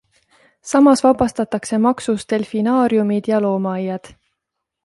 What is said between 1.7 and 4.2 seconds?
maksust delfinaariumid ja loomaaiad.